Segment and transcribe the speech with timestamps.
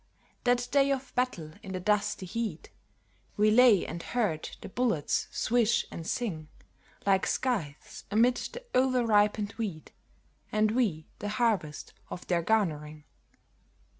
[0.45, 2.71] That day of battle in the dusty heat
[3.37, 6.47] We lay and heard the bullets swish and sing
[7.05, 9.91] Like scythes amid the over ripened wheat,
[10.51, 13.03] And we the harvest of their garnering.